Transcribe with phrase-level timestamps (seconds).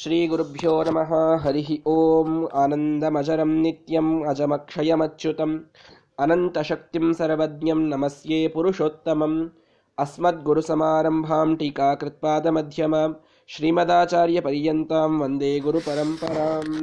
[0.00, 1.10] श्रीगुरुभ्यो नमः
[1.44, 5.54] हरिः ॐ आनन्दमजरं नित्यम् अजमक्षयमच्युतम्
[6.24, 9.38] अनन्तशक्तिं सर्वज्ञं नमस्ये पुरुषोत्तमम्
[9.98, 12.94] अस्मद्गुरुसमारम्भां टीकाकृत्पादमध्यम
[13.54, 16.76] श्रीमदाचार्यपर्यन्तां वन्दे गुरुपरम्पराम्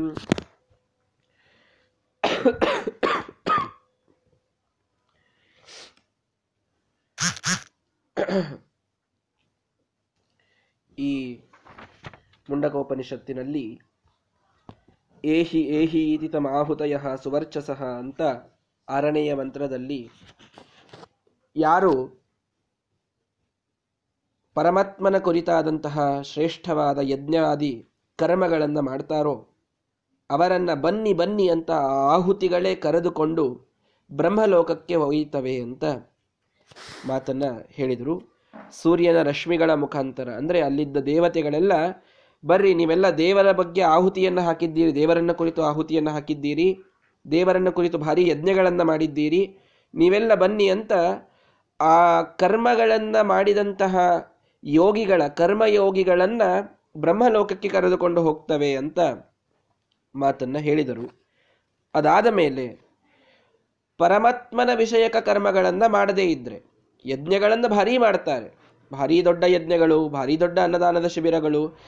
[12.60, 13.66] ಮುಂಡಕೋಪನಿಷತ್ತಿನಲ್ಲಿ
[15.24, 18.20] ಏಹಿ ಏಹಿ ಇತಿ ತಮಾಹುತಯ ಸುವರ್ಚಸಃ ಅಂತ
[18.88, 19.98] ಆರನೆಯ ಮಂತ್ರದಲ್ಲಿ
[21.56, 21.92] ಯಾರು
[24.56, 27.72] ಪರಮಾತ್ಮನ ಕುರಿತಾದಂತಹ ಶ್ರೇಷ್ಠವಾದ ಯಜ್ಞಾದಿ
[28.18, 29.34] ಕರ್ಮಗಳನ್ನು ಮಾಡ್ತಾರೋ
[30.30, 31.70] ಅವರನ್ನ ಬನ್ನಿ ಬನ್ನಿ ಅಂತ
[32.14, 33.46] ಆಹುತಿಗಳೇ ಕರೆದುಕೊಂಡು
[34.10, 35.84] ಬ್ರಹ್ಮಲೋಕಕ್ಕೆ ಒಯ್ತವೆ ಅಂತ
[37.06, 38.14] ಮಾತನ್ನ ಹೇಳಿದರು.
[38.72, 41.72] ಸೂರ್ಯನ ರಶ್ಮಿಗಳ ಮುಖಾಂತರ, ಅಂದ್ರೆ ಅಲ್ಲಿದ್ದ ದೇವತೆಗಳೆಲ್ಲ
[42.44, 46.78] ಬರ್ರಿ, ನೀವೆಲ್ಲ ದೇವರ ಬಗ್ಗೆ ಆಹುತಿಯನ್ನು ಹಾಕಿದ್ದೀರಿ, ದೇವರನ್ನ ಕುರಿತು ಆಹುತಿಯನ್ನು ಹಾಕಿದ್ದೀರಿ,
[47.30, 49.58] ದೇವರನ್ನ ಕುರಿತು ಭಾರಿ ಯಜ್ಞಗಳನ್ನು ಮಾಡಿದ್ದೀರಿ,
[49.94, 50.92] ನೀವೆಲ್ಲ ಬನ್ನಿ ಅಂತ
[51.80, 53.96] ಆ ಕರ್ಮಗಳನ್ನು ಮಾಡಿದಂತಹ
[54.64, 58.98] ಯೋಗಿಗಳ, ಕರ್ಮಯೋಗಿಗಳನ್ನು ಬ್ರಹ್ಮಲೋಕಕ್ಕೆ ಕರೆದುಕೊಂಡು ಹೋಗ್ತವೆ ಅಂತ
[60.14, 61.10] ಮಾತನ್ನು ಹೇಳಿದರು.
[61.94, 62.64] ಅದಾದ ಮೇಲೆ
[63.98, 66.58] ಪರಮಾತ್ಮನ ವಿಷಯಕ ಕರ್ಮಗಳನ್ನು ಮಾಡದೇ ಇದ್ದರೆ
[67.04, 68.59] ಯಜ್ಞಗಳನ್ನು ಭಾರೀ ಮಾಡ್ತಾರೆ.
[68.92, 71.78] ಭಾರಿ ದೊಡ್ಡ ಯಜ್ಞಗಳು, ಭಾರಿ ದೊಡ್ಡ ಅನ್ನದಾನದ ಶಿಬಿರಗಳು.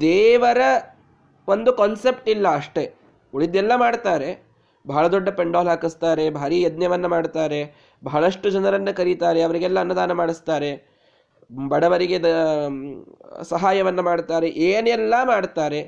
[0.00, 0.58] ದೇವರ
[1.48, 2.94] ಒಂದು ಕಾನ್ಸೆಪ್ಟ್ ಇಲ್ಲ ಅಷ್ಟೇ.
[3.34, 4.52] ಉಳಿದೆಲ್ಲ ಮಾಡ್ತಾರೆ.
[4.86, 10.70] ಬಹಳ ದೊಡ್ಡ ಪೆಂಡಾಲ್ ಹಾಕಿಸ್ತಾರೆ, ಭಾರಿ ಯಜ್ಞವನ್ನು ಮಾಡ್ತಾರೆ, ಬಹಳಷ್ಟು ಜನರನ್ನು ಕರೀತಾರೆ, ಅವರಿಗೆಲ್ಲ ಅನ್ನದಾನ ಮಾಡಿಸ್ತಾರೆ,
[11.68, 12.26] ಬಡವರಿಗೆ ದ
[13.42, 15.80] ಸಹಾಯವನ್ನು ಮಾಡ್ತಾರೆ, ಏನೆಲ್ಲ ಮಾಡ್ತಾರೆ.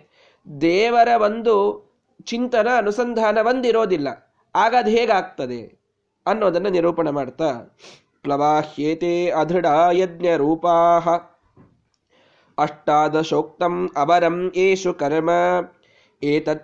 [0.60, 1.54] ದೇವರ ಒಂದು
[2.24, 4.08] ಚಿಂತನ, ಅನುಸಂಧಾನ ಒಂದಿರೋದಿಲ್ಲ.
[4.54, 5.60] ಆಗ ಅದು ಹೇಗಾಗ್ತದೆ
[6.26, 7.76] ಅನ್ನೋದನ್ನು ನಿರೂಪಣೆ ಮಾಡ್ತಾ
[8.24, 11.08] ಪ್ಲವಾಹ್ಯೇತೆ ಅಧೃಡಾ ಯಜ್ಞರೂಪಾಹ
[12.58, 15.30] ಅಷ್ಟಾದಶೋಕ್ತಂ ಅವರಂ ಏಷು ಕರ್ಮ.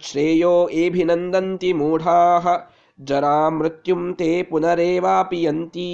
[0.00, 2.41] ಶ್ರೇಯೋ ಏಭಿನಂದಂತಿ ಮೂಢಾ.
[3.00, 5.88] ಜರಾ ಮೃತ್ಯುಂ ತೇ ಪುನರೇವಾಪಿಯಂತಿ.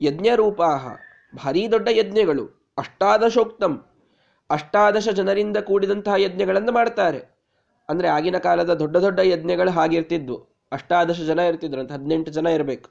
[0.00, 0.70] ಯಜ್ಞರೂಪಾ.
[1.44, 2.74] ಭಾರೀ ದೊಡ್ಡ ಯಜ್ಞಗಳು.
[2.78, 3.84] ಅಷ್ಟಾದಶೋಕ್ತಂ.
[4.50, 7.20] ಅಷ್ಟಾದಶ ಜನರಿಂದ ಕೂಡಿದಂತಹ ಯಜ್ಞಗಳನ್ನು ಮಾಡ್ತಾರೆ.
[7.88, 10.55] ಅಂದರೆ ಆಗಿನ ಕಾಲದ ದೊಡ್ಡ ದೊಡ್ಡ ಯಜ್ಞಗಳು ಹಾಗಿರ್ತಿದ್ವು.
[10.72, 12.90] ಅಷ್ಟಾದಶ ಜನ ಇರ್ತಿದ್ರು ಅಂತ, ಹದಿನೆಂಟು ಜನ ಇರಬೇಕು.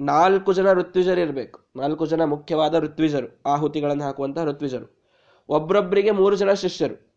[0.00, 1.60] ನಾಲ್ಕು ಜನ ಋತ್ವಿಜರು ಇರಬೇಕು.
[1.76, 5.04] ನಾಲ್ಕು ಜನ ಮುಖ್ಯವಾದ ಋತ್ವಿಜರು, ಆಹುತಿಗಳನ್ನು ಹಾಕುವಂತಹ ಋತ್ವಿಜರು.
[5.48, 7.16] ಒಬ್ಬರೊಬ್ಬರಿಗೆ ಮೂರು ಜನ ಶಿಷ್ಯರು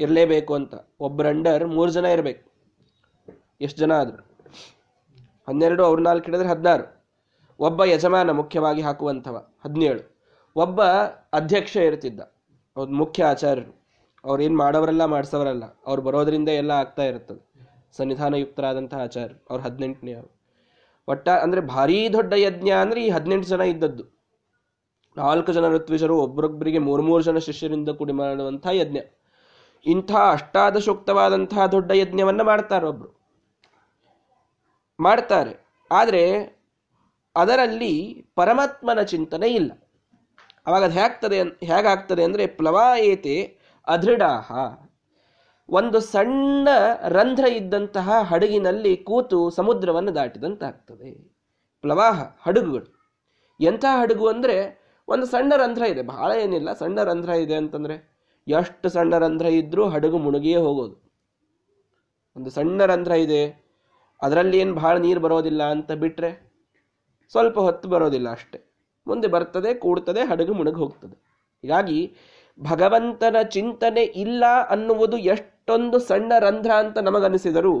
[0.00, 0.74] ಇರಲೇಬೇಕು ಅಂತ.
[1.00, 2.50] ಒಬ್ಬರ ಅಂಡರ್, ಮೂರು ಜನ ಇರಬೇಕು.
[3.60, 4.22] ಎಷ್ಟು ಜನ ಆದ್ರು.
[5.48, 7.04] ಹನ್ನೆರಡು, ಅವ್ರ ನಾಲ್ಕು ಹಿಡಿದ್ರೆ ಹದಿನಾರು.
[7.58, 10.20] ಒಬ್ಬ ಯಜಮಾನ ಮುಖ್ಯವಾಗಿ ಹಾಕುವಂಥವ, ಹದಿನೇಳು.
[10.56, 10.82] ಒಬ್ಬ
[11.32, 12.20] ಅಧ್ಯಕ್ಷ ಇರ್ತಿದ್ದ,
[12.76, 13.80] ಅವ್ರ ಮುಖ್ಯ ಆಚಾರ್ಯರು.
[14.24, 15.64] ಅವ್ರು ಏನು ಮಾಡೋರೆಲ್ಲ ಮಾಡಿಸೋರಲ್ಲ.
[15.86, 17.49] ಅವ್ರು ಬರೋದ್ರಿಂದ ಎಲ್ಲ ಆಗ್ತಾ ಇರ್ತದೆ.
[17.96, 20.40] ಸನ್ನಿಧಾನಯುಕ್ತರಾದಂತಹ ಆಚಾರ್ಯ ಅವ್ರು ಹದಿನೆಂಟನೇ ಅವರು.
[21.08, 24.04] ಒಟ್ಟ ಅಂದರೆ ಭಾರೀ ದೊಡ್ಡ ಯಜ್ಞ ಅಂದರೆ ಈ ಹದಿನೆಂಟು ಜನ ಇದ್ದದ್ದು.
[25.16, 28.96] ನಾಲ್ಕು ಜನ ಋತ್ವಿಜರು ಒಬ್ಬರೊಬ್ಬರಿಗೆ ಮೂರು ಮೂರು ಜನ ಶಿಷ್ಯರಿಂದ ಕೂಡಿ ಮಾಡುವಂಥ ಯಜ್ಞ.
[29.86, 33.20] ಇಂಥ ಅಷ್ಟಾದಶೋಕ್ತವಾದಂತಹ ದೊಡ್ಡ ಯಜ್ಞವನ್ನು ಮಾಡ್ತಾರೆ ಒಬ್ರು.
[35.00, 35.66] ಮಾಡ್ತಾರೆ.
[35.92, 36.22] ಆದರೆ
[37.36, 39.72] ಅದರಲ್ಲಿ ಪರಮಾತ್ಮನ ಚಿಂತನೆ ಇಲ್ಲ.
[40.66, 42.56] ಅವಾಗ ಅದು ಹೇಗ್ತದೆ ಹೇಗಾಗ್ತದೆ ಅಂದ್ರೆ
[42.98, 44.52] ಏತೆ ಅದೃಢಾಹ
[45.70, 46.68] ಒಂದು ಸಣ್ಣ
[47.08, 51.40] ರಂಧ್ರ ಇದ್ದಂತಹ ಹಡಗಿನಲ್ಲಿ ಕೂತು ಸಮುದ್ರವನ್ನು ದಾಟಿದಂತಾಗ್ತದೆ.
[51.80, 53.12] ಪ್ರವಾಹ ಹಡಗುಗಳು.
[53.60, 56.02] ಎಂಥ ಹಡಗು ಅಂದರೆ ಒಂದು ಸಣ್ಣ ರಂಧ್ರ ಇದೆ.
[56.02, 56.72] ಬಹಳ ಏನಿಲ್ಲ.
[56.72, 58.10] ಸಣ್ಣ ರಂಧ್ರ ಇದೆ ಅಂತಂದರೆ
[58.48, 61.12] ಎಷ್ಟು ಸಣ್ಣ ರಂಧ್ರ ಇದ್ದರೂ ಹಡಗು ಮುಳುಗಿಯೇ ಹೋಗೋದು.
[62.36, 63.70] ಒಂದು ಸಣ್ಣ ರಂಧ್ರ ಇದೆ.
[64.22, 66.52] ಅದರಲ್ಲಿ ಏನು ಭಾಳ ನೀರು ಬರೋದಿಲ್ಲ ಅಂತ ಬಿಟ್ಟರೆ
[67.30, 68.60] ಸ್ವಲ್ಪ ಹೊತ್ತು ಬರೋದಿಲ್ಲ ಅಷ್ಟೆ.
[69.06, 71.16] ಮುಂದೆ ಬರ್ತದೆ, ಕೂಡ್ತದೆ, ಹಡಗು ಮುಳುಗಿ ಹೋಗ್ತದೆ.
[71.62, 72.16] ಹೀಗಾಗಿ
[72.60, 75.16] ಭಗವಂತನ ಚಿಂತನೆ ಇಲ್ಲ ಅನ್ನುವುದು
[75.60, 77.72] ಎಷ್ಟೊಂದು ಸಣ್ಣ ರಂಧ್ರ ಅಂತ ನಮಗನಿಸಿದರೂ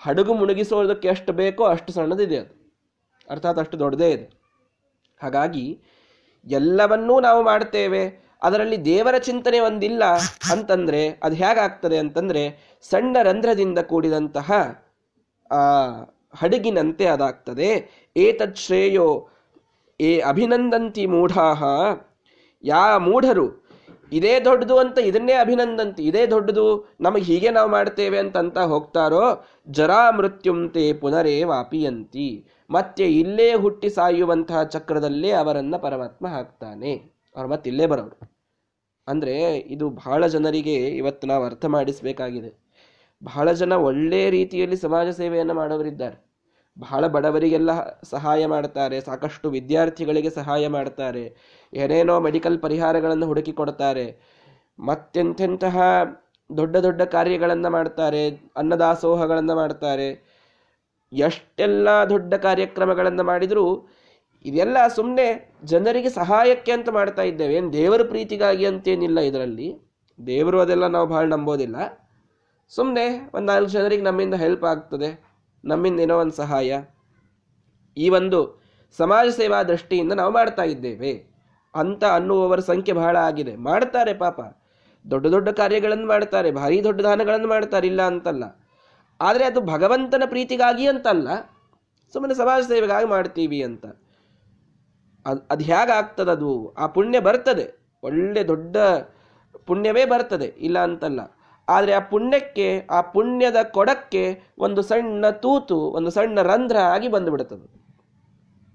[0.00, 2.52] ಹಡಗು ಮುಳುಗಿಸೋದಕ್ಕೆ ಎಷ್ಟು ಬೇಕೋ ಅಷ್ಟು ಸಣ್ಣದಿದೆ ಅದು.
[3.28, 4.26] ಅರ್ಥಾತ್ ಅಷ್ಟು ದೊಡ್ಡದೇ ಇದೆ.
[5.20, 5.64] ಹಾಗಾಗಿ
[6.46, 8.02] ಎಲ್ಲವನ್ನೂ ನಾವು ಮಾಡ್ತೇವೆ
[8.42, 10.04] ಅದರಲ್ಲಿ ದೇವರ ಚಿಂತನೆ ಒಂದಿಲ್ಲ
[10.52, 12.42] ಅಂತಂದರೆ ಅದು ಹೇಗಾಗ್ತದೆ ಅಂತಂದರೆ
[12.90, 14.48] ಸಣ್ಣ ರಂಧ್ರದಿಂದ ಕೂಡಿದಂತಹ
[15.50, 15.60] ಆ
[16.34, 17.70] ಹಡಗಿನಂತೆ ಅದಾಗ್ತದೆ.
[18.16, 19.06] ಏತತ್ ಶ್ರೇಯೋ
[20.00, 21.62] ಏ ಅಭಿನಂದಂತಿ ಮೂಢಾಹ
[22.64, 23.46] ಯಾ ಮೂಢರು
[24.12, 30.92] ಇದೇ ದೊಡ್ಡದು ಅಂತ ಇದನ್ನೇ ಅಭಿನಂದಂತಿ, ಇದೇ ದೊಡ್ಡದು ನಮಗೆ ಹೀಗೆ ನಾವು ಮಾಡ್ತೇವೆ ಅಂತಂತ ಹೋಗ್ತಾರೋ, ಜರಾ ಮೃತ್ಯುಂತೆ
[30.92, 36.94] ಪುನರೇ ವಾಪಿಯಂತಿ, ಮತ್ತೆ ಇಲ್ಲೇ ಹುಟ್ಟಿ ಸಾಯುವಂತಹ ಚಕ್ರದಲ್ಲೇ ಅವರನ್ನ ಪರಮಾತ್ಮ ಹಾಕ್ತಾನೆ.
[37.36, 38.36] ಅವ್ರು ಮತ್ತೆ ಇಲ್ಲೇ ಬರೋರು.
[39.08, 42.66] ಅಂದ್ರೆ ಇದು ಬಹಳ ಜನರಿಗೆ ಇವತ್ತು ನಾವು ಅರ್ಥ ಮಾಡಿಸ್ಬೇಕಾಗಿದೆ.
[43.24, 46.25] ಬಹಳ ಜನ ಒಳ್ಳೆ ರೀತಿಯಲ್ಲಿ ಸಮಾಜ ಸೇವೆಯನ್ನು ಮಾಡೋರಿದ್ದಾರೆ
[46.78, 47.70] ಬಹಳ ಬಡವರಿಗೆಲ್ಲ
[48.04, 51.36] ಸಹಾಯ ಮಾಡ್ತಾರೆ, ಸಾಕಷ್ಟು ವಿದ್ಯಾರ್ಥಿಗಳಿಗೆ ಸಹಾಯ ಮಾಡ್ತಾರೆ,
[51.72, 54.20] ಏನೇನೋ ಮೆಡಿಕಲ್ ಪರಿಹಾರಗಳನ್ನು ಹುಡುಕಿ ಕೊಡ್ತಾರೆ
[54.78, 55.78] ಮತ್ತೆಂತೆಂತಹ
[56.56, 60.08] ದೊಡ್ಡ ದೊಡ್ಡ ಕಾರ್ಯಗಳನ್ನು ಮಾಡ್ತಾರೆ, ಅನ್ನದಾಸೋಹಗಳನ್ನು ಮಾಡ್ತಾರೆ.
[61.12, 63.88] ಎಷ್ಟೆಲ್ಲ ದೊಡ್ಡ ಕಾರ್ಯಕ್ರಮಗಳನ್ನು ಮಾಡಿದರೂ
[64.44, 67.54] ಇದೆಲ್ಲ ಸುಮ್ಮನೆ ಜನರಿಗೆ ಸಹಾಯಕ್ಕೆ ಅಂತ ಮಾಡ್ತಾ ಇದ್ದೇವೆ.
[67.54, 69.68] ಏನು ದೇವರ ಪ್ರೀತಿಗಾಗಿ ಅಂತೇನಿಲ್ಲ ಇದರಲ್ಲಿ.
[70.26, 71.76] ದೇವರು ಅದೆಲ್ಲ ನಾವು ಭಾಳ ನಂಬೋದಿಲ್ಲ.
[72.68, 75.25] ಸುಮ್ಮನೆ ಒಂದು ನಾಲ್ಕು ಜನರಿಗೆ ನಮ್ಮಿಂದ ಹೆಲ್ಪ್ ಆಗ್ತದೆ.
[75.66, 76.82] ನಮ್ಮಿಂದ ಏನೋ ಒಂದು ಸಹಾಯ.
[77.96, 78.62] ಈ ಒಂದು
[78.96, 81.36] ಸಮಾಜ ಸೇವಾ ದೃಷ್ಟಿಯಿಂದ ನಾವು ಮಾಡ್ತಾ ಇದ್ದೇವೆ.
[81.74, 83.56] ಅಂತ ಅನ್ನುವವರ ಸಂಖ್ಯೆ ಬಹಳ ಆಗಿದೆ.
[83.56, 84.40] ಮಾಡ್ತಾರೆ ಪಾಪ.
[85.10, 86.50] ದೊಡ್ಡ ದೊಡ್ಡ ಕಾರ್ಯಗಳನ್ನು ಮಾಡ್ತಾರೆ.
[86.50, 87.86] ಭಾರಿ ದೊಡ್ಡ ದಾನಗಳನ್ನು ಮಾಡ್ತಾರೆ.
[87.86, 88.60] ಇಲ್ಲ ಅಂತಲ್ಲ.
[89.20, 91.28] ಆದರೆ ಅದು ಭಗವಂತನ ಪ್ರೀತಿಗಾಗಿ ಅಂತಲ್ಲ.
[92.12, 93.86] ಸುಮ್ಮನೆ ಸಮಾಜ ಸೇವೆಗಾಗಿ ಮಾಡ್ತೀವಿ ಅಂತ.
[95.26, 96.74] ಅದು ಅದು ಹೇಗಾಗ್ತದದು?
[96.78, 97.96] ಆ ಪುಣ್ಯ ಬರ್ತದೆ.
[98.02, 98.76] ಒಳ್ಳೆ ದೊಡ್ಡ
[99.66, 100.44] ಪುಣ್ಯವೇ ಬರ್ತದೆ.
[100.44, 101.35] ಇಲ್ಲ ಅಂತಲ್ಲ.
[101.68, 107.86] ಆದರೆ ಆ ಪುಣ್ಯಕ್ಕೆ, ಆ ಪುಣ್ಯದ ಕೊಡಕ್ಕೆ ಒಂದು ಸಣ್ಣ ತೂತು, ಒಂದು ಸಣ್ಣ ರಂಧ್ರ ಆಗಿ ಬಂದುಬಿಡುತ್ತದೆ.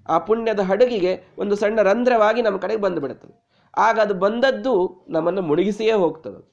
[0.08, 3.52] ಆ ಪುಣ್ಯದ ಹಡಗಿಗೆ ಒಂದು ಸಣ್ಣ ರಂಧ್ರವಾಗಿ ನಮ್ಮ ಕಡೆಗೆ ಬಂದುಬಿಡುತ್ತದೆ.
[3.78, 6.52] ಆಗ ಅದು ಬಂದದ್ದು ನಮ್ಮನ್ನು ಮುಳುಗಿಸಿಯೇ ಹೋಗ್ತದೆ.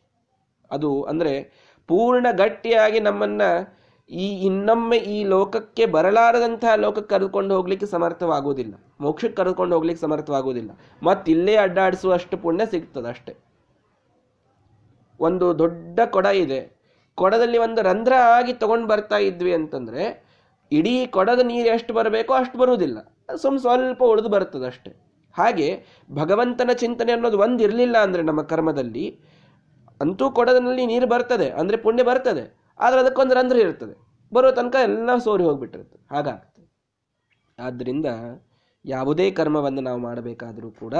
[0.72, 1.52] ಅದು ಅಂದರೆ
[1.88, 8.74] ಪೂರ್ಣ ಗಟ್ಟಿಯಾಗಿ ನಮ್ಮನ್ನು ಈ ಇನ್ನೊಮ್ಮೆ ಈ ಲೋಕಕ್ಕೆ ಬರಲಾರದಂತಹ ಲೋಕಕ್ಕೆ ಕರೆದುಕೊಂಡು ಹೋಗ್ಲಿಕ್ಕೆ ಸಮರ್ಥವಾಗುವುದಿಲ್ಲ.
[9.02, 10.72] ಮೋಕ್ಷಕ್ಕೆ ಕರೆದುಕೊಂಡು ಹೋಗ್ಲಿಕ್ಕೆ ಸಮರ್ಥವಾಗುವುದಿಲ್ಲ.
[11.04, 13.36] ಮತ್ತಿಲ್ಲೇ ಅಡ್ಡಾಡಿಸುವಷ್ಟು ಪುಣ್ಯ ಸಿಗ್ತದೆ ಅಷ್ಟೇ
[15.20, 16.60] ಒಂದು ದೊಡ್ಡ ಕೊಡ ಇದೆ.
[17.18, 20.04] ಕೊಡದಲ್ಲಿ ಒಂದು ರಂಧ್ರ ಆಗಿ ತಗೊಂಡು ಬರ್ತಾ ಇದ್ವಿ ಅಂತಂದ್ರೆ,
[20.72, 22.98] ಇಡೀ ಕೊಡದ ನೀರು ಎಷ್ಟು ಬರಬೇಕೋ ಅಷ್ಟು ಬರುವುದಿಲ್ಲ.
[23.36, 24.92] ಸುಮ್ ಸ್ವಲ್ಪ ಉಳಿದು ಬರ್ತದೆ ಅಷ್ಟೇ.
[25.36, 25.68] ಹಾಗೆ
[26.12, 29.06] ಭಗವಂತನ ಚಿಂತನೆ ಅನ್ನೋದು ಒಂದು ಇರಲಿಲ್ಲ ಅಂದರೆ ನಮ್ಮ ಕರ್ಮದಲ್ಲಿ,
[30.02, 32.44] ಅಂತೂ ಕೊಡದಲ್ಲಿ ನೀರು ಬರ್ತದೆ, ಅಂದರೆ ಪುಣ್ಯ ಬರ್ತದೆ,
[32.80, 33.96] ಆದರೆ ಅದಕ್ಕೊಂದು ರಂಧ್ರ ಇರ್ತದೆ.
[34.34, 36.16] ಬರೋ ತನಕ ಎಲ್ಲ ಸೋರಿ ಹೋಗಿಬಿಟ್ಟಿರುತ್ತೆ.
[36.16, 36.68] ಹಾಗಾಗ್ತದೆ.
[37.60, 38.06] ಆದ್ದರಿಂದ
[38.86, 40.96] ಯಾವುದೇ ಕರ್ಮವನ್ನು ನಾವು ಮಾಡಬೇಕಾದರೂ ಕೂಡ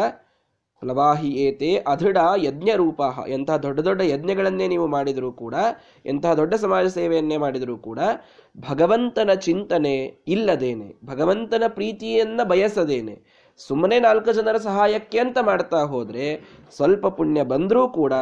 [0.82, 5.56] ಪ್ಲವಾಹಿ ಏತೆ ಅಧೃಢ ಯಜ್ಞ ರೂಪ ಎಂತಹ ದೊಡ್ಡ ದೊಡ್ಡ ಯಜ್ಞಗಳನ್ನೇ ನೀವು ಮಾಡಿದರೂ ಕೂಡ,
[6.06, 8.00] ಎಂತಹ ದೊಡ್ಡ ಸಮಾಜ ಸೇವೆಯನ್ನೇ ಮಾಡಿದರೂ ಕೂಡ,
[8.70, 13.16] ಭಗವಂತನ ಚಿಂತನೆ ಇಲ್ಲದೇನೆ, ಭಗವಂತನ ಪ್ರೀತಿಯನ್ನು ಬಯಸದೇನೆ,
[13.58, 16.42] ಸುಮ್ಮನೆ ನಾಲ್ಕು ಜನರ ಸಹಾಯಕ್ಕೆ ಅಂತ ಮಾಡ್ತಾ ಹೋದರೆ,
[16.78, 18.14] ಸ್ವಲ್ಪ ಪುಣ್ಯ ಬಂದರೂ ಕೂಡ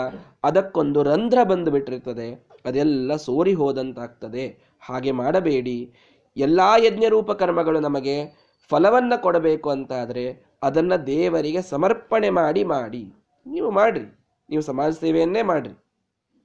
[0.43, 4.45] ಅದಕ್ಕೊಂದು ರಂಧ್ರ ಬಂದು ಬಿಟ್ಟಿರ್ತದೆ ಅದೆಲ್ಲ ಸೋರಿ ಹೋದಂತಾಗ್ತದೆ.
[4.81, 5.93] ಹಾಗೆ ಮಾಡಬೇಡಿ.
[6.37, 13.13] ಎಲ್ಲಾ ಯಜ್ಞರೂಪ ಕರ್ಮಗಳು ನಮಗೆ ಫಲವನ್ನ ಕೊಡಬೇಕು ಅಂತಾದ್ರೆ ಅದನ್ನ ದೇವರಿಗೆ ಸಮರ್ಪಣೆ ಮಾಡಿ ಮಾಡಿ.
[13.45, 14.19] ನೀವು ಮಾಡ್ರಿ.
[14.49, 15.73] ನೀವು ಸಮಾಜ ಸೇವೆಯನ್ನೇ ಮಾಡ್ರಿ.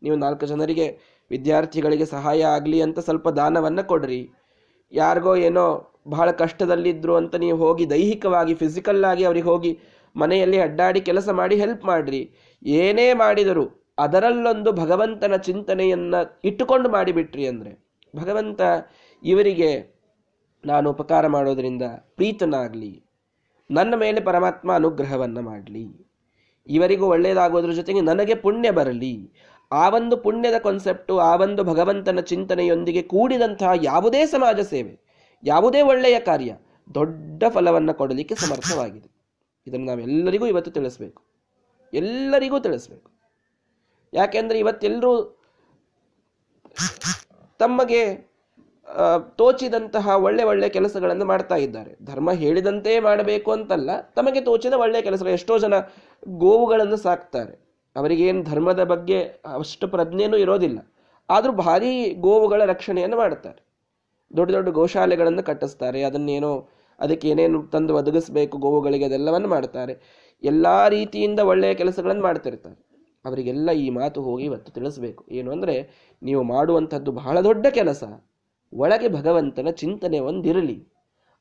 [0.02, 0.98] ನೀವು ನಾಲ್ಕು ಜನರಿಗೆ,
[1.30, 4.30] ವಿದ್ಯಾರ್ಥಿಗಳಿಗೆ ಸಹಾಯ ಆಗಲಿ ಅಂತ ಸ್ವಲ್ಪ ದಾನವನ್ನ ಕೊಡ್ರಿ.
[4.92, 9.78] ಯಾರಿಗೋ ಏನೋ ಬಹಳ ಕಷ್ಟದಲ್ಲಿದ್ರು ಅಂತ ನೀವು ಹೋಗಿ ದೈಹಿಕವಾಗಿ ಫಿಸಿಕಲ್ ಆಗಿ ಅವ್ರಿಗೆ ಹೋಗಿ
[10.16, 12.30] ಮನೆಯಲ್ಲಿ ಅಡ್ಡಾಡಿ ಕೆಲಸ ಮಾಡಿ ಹೆಲ್ಪ್ ಮಾಡ್ರಿ.
[12.66, 16.14] ಏನೇ ಮಾಡಿದರೂ ಅದರಲ್ಲೊಂದು ಭಗವಂತನ ಚಿಂತನೆಯನ್ನ
[16.44, 17.84] ಇಟ್ಟುಕೊಂಡು ಮಾಡಿಬಿಟ್ರಿ ಅಂದ್ರೆ,
[18.16, 18.60] ಭಗವಂತ
[19.22, 20.00] ಇವರಿಗೆ
[20.64, 21.82] ನಾನು ಉಪಕಾರ ಮಾಡೋದರಿಂದ
[22.16, 23.02] ಪ್ರೀತನಾಗ್ಲಿ.
[23.72, 25.84] ನನ್ನ ಮೇಲೆ ಪರಮಾತ್ಮ ಅನುಗ್ರಹವನ್ನು ಮಾಡಲಿ.
[26.66, 29.14] ಇವರಿಗೂ ಒಳ್ಳೆಯದಾಗೋದ್ರ ಜೊತೆಗೆ ನನಗೆ ಪುಣ್ಯ ಬರಲಿ.
[29.70, 34.94] ಆ ಒಂದು ಪುಣ್ಯದ ಕಾನ್ಸೆಪ್ಟು ಆ ಒಂದು ಭಗವಂತನ ಚಿಂತನೆಯೊಂದಿಗೆ ಕೂಡಿದಂತಹ ಯಾವುದೇ ಸಮಾಜ ಸೇವೆ,
[35.42, 36.52] ಯಾವುದೇ ಒಳ್ಳೆಯ ಕಾರ್ಯ
[36.94, 39.08] ದೊಡ್ಡ ಫಲವನ್ನು ಕೊಡಲಿಕ್ಕೆ ಸಮರ್ಥವಾಗಿದೆ.
[39.66, 41.20] ಇದನ್ನು ನಾವೆಲ್ಲರಿಗೂ ಇವತ್ತು ತಿಳಿಸ್ಬೇಕು.
[41.92, 43.08] ಎಲ್ಲರಿಗೂ ತಿಳಿಸ್ಬೇಕು.
[44.12, 45.12] ಯಾಕೆಂದ್ರೆ ಇವತ್ತೆಲ್ಲರೂ
[47.58, 48.02] ತಮಗೆ
[49.36, 51.96] ತೋಚಿದಂತಹ ಒಳ್ಳೆ ಒಳ್ಳೆ ಕೆಲಸಗಳನ್ನು ಮಾಡ್ತಾ ಇದ್ದಾರೆ.
[52.04, 55.30] ಧರ್ಮ ಹೇಳಿದಂತೆ ಮಾಡಬೇಕು ಅಂತಲ್ಲ, ತಮಗೆ ತೋಚಿದ ಒಳ್ಳೆ ಕೆಲಸಗಳು.
[55.30, 55.74] ಎಷ್ಟೋ ಜನ
[56.28, 57.54] ಗೋವುಗಳನ್ನು ಸಾಕ್ತಾರೆ.
[57.96, 60.78] ಅವರಿಗೇನು ಧರ್ಮದ ಬಗ್ಗೆ ಅಷ್ಟು ಪ್ರಜ್ಞೆನೂ ಇರೋದಿಲ್ಲ.
[61.30, 63.60] ಆದರೂ ಭಾರಿ ಗೋವುಗಳ ರಕ್ಷಣೆಯನ್ನು ಮಾಡ್ತಾರೆ.
[64.36, 66.02] ದೊಡ್ಡ ದೊಡ್ಡ ಗೋಶಾಲೆಗಳನ್ನು ಕಟ್ಟಿಸ್ತಾರೆ.
[66.02, 66.68] ಅದನ್ನೇನೋ
[67.00, 69.94] ಅದಕ್ಕೆ ಏನೇನು ತಂದು ಒದಗಿಸ್ಬೇಕು ಗೋವುಗಳಿಗೆ ಅದೆಲ್ಲವನ್ನು ಮಾಡ್ತಾರೆ.
[70.42, 72.76] ಎಲ್ಲ ರೀತಿಯಿಂದ ಒಳ್ಳೆಯ ಕೆಲಸಗಳನ್ನು ಮಾಡ್ತಿರ್ತಾರೆ.
[73.24, 75.24] ಅವರಿಗೆಲ್ಲ ಈ ಮಾತು ಹೋಗಿ ಇವತ್ತು ತಿಳಿಸ್ಬೇಕು.
[75.30, 75.90] ಏನು ಅಂದರೆ,
[76.22, 78.04] ನೀವು ಮಾಡುವಂಥದ್ದು ಬಹಳ ದೊಡ್ಡ ಕೆಲಸ.
[78.72, 80.88] ಒಳಗೆ ಭಗವಂತನ ಚಿಂತನೆ ಒಂದಿರಲಿ.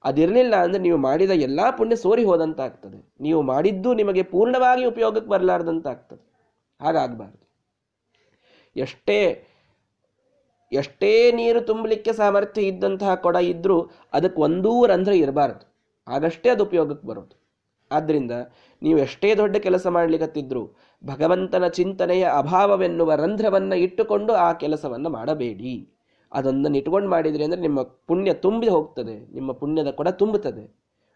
[0.04, 3.14] ಅದಿರಲಿಲ್ಲ ಅಂದರೆ ನೀವು ಮಾಡಿದ ಎಲ್ಲ ಪುಣ್ಯ ಸೋರಿ ಹೋದಂತಾಗ್ತದೆ.
[3.22, 6.24] ನೀವು ಮಾಡಿದ್ದು ನಿಮಗೆ ಪೂರ್ಣವಾಗಿ ಉಪಯೋಗಕ್ಕೆ ಬರಲಾರ್ದಂತಾಗ್ತದೆ.
[6.82, 7.42] ಹಾಗಾಗಬಾರ್ದು.
[8.76, 9.48] ಎಷ್ಟೇ
[10.72, 15.76] ಎಷ್ಟೇ ನೀರು ತುಂಬಲಿಕ್ಕೆ ಸಾಮರ್ಥ್ಯ ಇದ್ದಂತಹ ಕೊಡ ಇದ್ದರೂ ಅದಕ್ಕೆ ಒಂದೂ ರಂಧ್ರ ಇರಬಾರ್ದು.
[16.08, 17.42] ಆಗಷ್ಟೇ ಅದು ಉಪಯೋಗಕ್ಕೆ ಬರೋದು.
[17.92, 18.32] ಆದ್ದರಿಂದ
[18.82, 26.01] ನೀವು ಎಷ್ಟೇ ದೊಡ್ಡ ಕೆಲಸ ಮಾಡ್ಲಿಕ್ಕತ್ತಿದ್ರು ಭಗವಂತನ ಚಿಂತನೆಯ ಅಭಾವವೆನ್ನುವ ರಂಧ್ರವನ್ನು ಇಟ್ಟುಕೊಂಡು ಆ ಕೆಲಸವನ್ನ ಮಾಡಬೇಡಿ.
[26.32, 30.64] ಅದನ್ನು ಇಟ್ಕೊಂಡು ಮಾಡಿದ್ರಿ ಅಂದರೆ ನಿಮ್ಮ ಪುಣ್ಯ ತುಂಬಿ ಹೋಗ್ತದೆ, ನಿಮ್ಮ ಪುಣ್ಯದ ಕೊಡ ತುಂಬುತ್ತದೆ.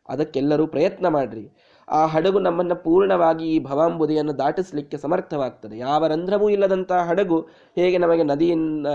[0.10, 1.44] ಅದಕ್ಕೆಲ್ಲರೂ ಪ್ರಯತ್ನ ಮಾಡ್ರಿ.
[1.88, 5.76] ಆ ಹಡಗು ನಮ್ಮನ್ನು ಪೂರ್ಣವಾಗಿ ಈ ಭವಾಂಬುದಿಯನ್ನು ದಾಟಿಸ್ಲಿಕ್ಕೆ ಸಮರ್ಥವಾಗ್ತದೆ.
[5.78, 7.40] ಯಾವ ರಂಧ್ರವೂ ಇಲ್ಲದಂತಹ ಹಡಗು
[7.78, 8.88] ಹೇಗೆ ನಮಗೆ ನದಿಯಿಂದ,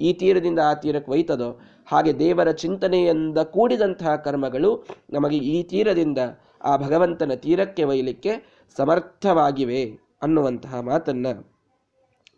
[0.00, 1.50] ಈ ತೀರದಿಂದ ಆ ತೀರಕ್ಕೆ ಒಯ್ತದೋ,
[1.88, 4.70] ಹಾಗೆ ದೇವರ ಚಿಂತನೆಯಿಂದ ಕೂಡಿದಂತಹ ಕರ್ಮಗಳು
[5.12, 6.20] ನಮಗೆ ಈ ತೀರದಿಂದ
[6.64, 8.32] ಆ ಭಗವಂತನ ತೀರಕ್ಕೆ ಒಯ್ಯಲಿಕ್ಕೆ
[8.76, 9.82] ಸಮರ್ಥವಾಗಿವೆ
[10.22, 11.32] ಅನ್ನುವಂತಹ ಮಾತನ್ನು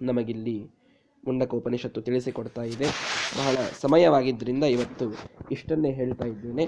[0.02, 0.58] ನಮಗಿಲ್ಲಿ
[1.26, 2.84] ಮುಂಡಕ ಉಪನಿಷತ್ತು ತಿಳಿಸಿಕೊಡ್ತಾ ಇದೆ.
[3.38, 5.04] ಬಹಳ ಸಮಯವಾಗಿದ್ದರಿಂದ ಇವತ್ತು
[5.50, 6.66] ಇಷ್ಟನ್ನೇ ಹೇಳ್ತಾ ಇದ್ದೇನೆ.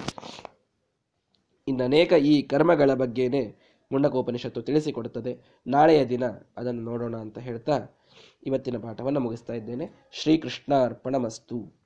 [1.68, 3.56] ಇನ್ನು ಅನೇಕ ಈ ಕರ್ಮಗಳ ಬಗ್ಗೆನೇ
[3.92, 5.38] ಮುಂಡಕೋಪನಿಷತ್ತು ತಿಳಿಸಿಕೊಡುತ್ತದೆ.
[5.66, 6.24] ನಾಳೆಯ ದಿನ
[6.56, 8.00] ಅದನ್ನು ನೋಡೋಣ ಅಂತ ಹೇಳ್ತಾ
[8.46, 10.08] ಇವತ್ತಿನ ಪಾಠವನ್ನು ಮುಗಿಸ್ತಾ ಇದ್ದೇನೆ.
[10.12, 11.79] ಶ್ರೀಕೃಷ್ಣ ಅರ್ಪಣಮಸ್ತು